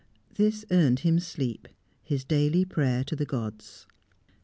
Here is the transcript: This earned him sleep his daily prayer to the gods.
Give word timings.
This 0.33 0.65
earned 0.71 1.01
him 1.01 1.19
sleep 1.19 1.67
his 2.01 2.23
daily 2.25 2.65
prayer 2.65 3.03
to 3.03 3.15
the 3.15 3.23
gods. 3.23 3.85